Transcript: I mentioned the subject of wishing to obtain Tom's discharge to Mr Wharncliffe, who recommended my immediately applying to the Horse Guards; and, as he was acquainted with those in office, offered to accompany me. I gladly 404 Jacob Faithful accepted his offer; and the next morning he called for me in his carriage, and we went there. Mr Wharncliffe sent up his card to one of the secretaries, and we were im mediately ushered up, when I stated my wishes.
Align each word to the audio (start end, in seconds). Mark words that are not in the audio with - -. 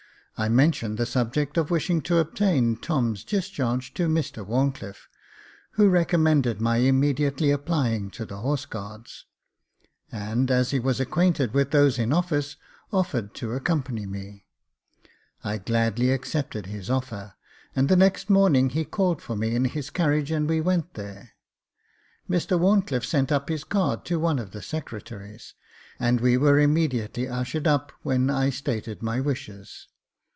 I 0.37 0.49
mentioned 0.49 0.97
the 0.97 1.05
subject 1.05 1.55
of 1.55 1.69
wishing 1.69 2.01
to 2.01 2.17
obtain 2.17 2.75
Tom's 2.75 3.23
discharge 3.23 3.93
to 3.93 4.07
Mr 4.07 4.43
Wharncliffe, 4.43 5.07
who 5.73 5.87
recommended 5.87 6.59
my 6.59 6.77
immediately 6.77 7.51
applying 7.51 8.09
to 8.11 8.25
the 8.25 8.37
Horse 8.37 8.65
Guards; 8.65 9.25
and, 10.11 10.49
as 10.49 10.71
he 10.71 10.79
was 10.79 10.99
acquainted 10.99 11.53
with 11.53 11.69
those 11.69 11.99
in 11.99 12.11
office, 12.11 12.55
offered 12.91 13.35
to 13.35 13.51
accompany 13.53 14.07
me. 14.07 14.47
I 15.43 15.59
gladly 15.59 16.07
404 16.07 16.07
Jacob 16.07 16.07
Faithful 16.23 16.39
accepted 16.39 16.65
his 16.65 16.89
offer; 16.89 17.33
and 17.75 17.87
the 17.87 17.95
next 17.95 18.27
morning 18.31 18.71
he 18.71 18.83
called 18.83 19.21
for 19.21 19.35
me 19.35 19.53
in 19.53 19.65
his 19.65 19.91
carriage, 19.91 20.31
and 20.31 20.49
we 20.49 20.59
went 20.59 20.95
there. 20.95 21.33
Mr 22.27 22.57
Wharncliffe 22.59 23.05
sent 23.05 23.31
up 23.31 23.47
his 23.47 23.63
card 23.63 24.05
to 24.05 24.17
one 24.19 24.39
of 24.39 24.53
the 24.53 24.63
secretaries, 24.63 25.53
and 25.99 26.19
we 26.19 26.35
were 26.35 26.57
im 26.57 26.73
mediately 26.73 27.27
ushered 27.27 27.67
up, 27.67 27.91
when 28.01 28.31
I 28.31 28.49
stated 28.49 29.03
my 29.03 29.19
wishes. 29.21 29.87